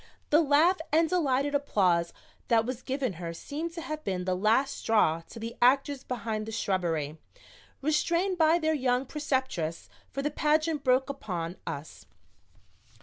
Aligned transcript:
The 0.31 0.41
laugh 0.41 0.79
and 0.91 1.07
delighted 1.07 1.53
applause 1.53 2.11
that 2.47 2.65
was 2.65 2.81
given 2.81 3.13
her 3.21 3.35
seemed 3.35 3.73
to 3.73 3.81
have 3.81 4.03
been 4.03 4.25
the 4.25 4.33
last 4.33 4.75
straw 4.77 5.21
to 5.29 5.37
the 5.39 5.55
actors 5.61 6.03
behind 6.03 6.47
the 6.47 6.51
shrubbery, 6.51 7.19
restrained 7.83 8.39
by 8.39 8.57
their 8.57 8.73
young 8.73 9.05
preceptress, 9.05 9.89
for 10.09 10.23
the 10.23 10.31
pageant 10.31 10.83
broke 10.83 11.11
upon 11.11 11.57
us. 11.67 12.07